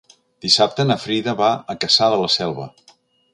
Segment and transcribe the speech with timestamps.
[0.45, 2.67] Dissabte na Frida va a Cassà de la Selva.